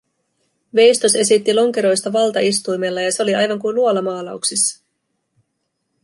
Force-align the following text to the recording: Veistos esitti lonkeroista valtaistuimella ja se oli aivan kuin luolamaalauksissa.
Veistos 0.77 1.15
esitti 1.23 1.53
lonkeroista 1.55 2.13
valtaistuimella 2.15 3.01
ja 3.03 3.11
se 3.17 3.23
oli 3.23 3.35
aivan 3.35 3.59
kuin 3.59 3.75
luolamaalauksissa. 3.75 4.83